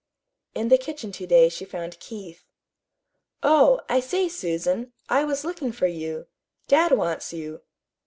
In 0.55 0.69
the 0.69 0.79
kitchen 0.79 1.11
to 1.11 1.27
day 1.27 1.47
she 1.47 1.63
found 1.63 1.99
Keith. 1.99 2.43
"Oh, 3.43 3.81
I 3.87 3.99
say, 3.99 4.27
Susan, 4.29 4.93
I 5.09 5.25
was 5.25 5.45
looking 5.45 5.71
for 5.71 5.85
you. 5.85 6.25
Dad 6.67 6.93
wants 6.93 7.33
you." 7.33 7.61